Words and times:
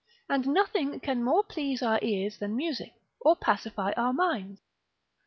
And 0.27 0.47
nothing 0.47 0.99
can 0.99 1.23
more 1.23 1.43
please 1.43 1.83
our 1.83 1.99
ears 2.01 2.39
than 2.39 2.55
music, 2.55 2.95
or 3.19 3.35
pacify 3.35 3.91
our 3.95 4.13
minds. 4.13 4.59